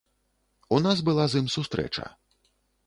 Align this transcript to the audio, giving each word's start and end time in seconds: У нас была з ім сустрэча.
У 0.77 0.79
нас 0.85 0.97
была 1.11 1.25
з 1.33 1.43
ім 1.43 1.47
сустрэча. 1.59 2.05